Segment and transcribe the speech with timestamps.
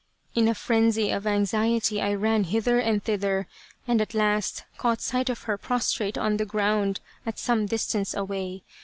[0.33, 3.45] In a frenzy of anxiety I ran hither and thither,
[3.87, 8.63] and at last caught sight of her prostrate on the ground at some distance away.